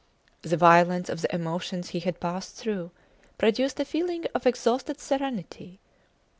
The 0.41 0.57
violence 0.57 1.09
of 1.09 1.21
the 1.21 1.31
emotions 1.35 1.89
he 1.89 1.99
had 1.99 2.19
passed 2.19 2.55
through 2.55 2.89
produced 3.37 3.79
a 3.81 3.85
feeling 3.85 4.25
of 4.33 4.47
exhausted 4.47 4.99
serenity. 4.99 5.79